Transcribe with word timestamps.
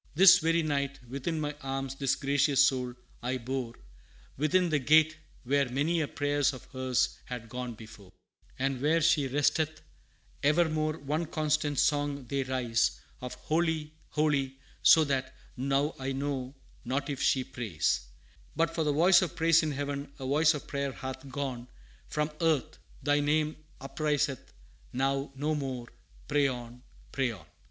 "This 0.15 0.39
very 0.39 0.63
night 0.63 0.99
within 1.07 1.39
my 1.39 1.55
arms 1.61 1.93
this 1.93 2.15
gracious 2.15 2.65
soul 2.65 2.95
I 3.21 3.37
bore 3.37 3.75
Within 4.35 4.69
the 4.69 4.79
Gate, 4.79 5.15
where 5.43 5.69
many 5.69 6.01
a 6.01 6.07
prayer 6.07 6.39
of 6.39 6.67
hers 6.73 7.19
had 7.25 7.49
gone 7.49 7.75
before; 7.75 8.11
"And 8.57 8.81
where 8.81 8.99
she 9.01 9.27
resteth, 9.27 9.83
evermore 10.41 10.97
one 10.97 11.27
constant 11.27 11.77
song 11.77 12.25
they 12.25 12.41
raise 12.41 12.99
Of 13.21 13.35
'Holy, 13.35 13.93
holy,' 14.09 14.57
so 14.81 15.03
that 15.03 15.35
now 15.55 15.93
I 15.99 16.13
know 16.13 16.55
not 16.83 17.07
if 17.11 17.21
she 17.21 17.43
prays; 17.43 18.07
"But 18.55 18.73
for 18.73 18.83
the 18.83 18.91
voice 18.93 19.21
of 19.21 19.35
praise 19.35 19.61
in 19.61 19.71
Heaven, 19.71 20.11
a 20.17 20.25
voice 20.25 20.55
of 20.55 20.65
Prayer 20.65 20.93
hath 20.93 21.29
gone 21.29 21.67
From 22.07 22.31
Earth; 22.41 22.79
thy 23.03 23.19
name 23.19 23.55
upriseth 23.79 24.51
now 24.93 25.31
no 25.35 25.53
more; 25.53 25.89
pray 26.27 26.47
on, 26.47 26.81
pray 27.11 27.29
on!" 27.33 27.45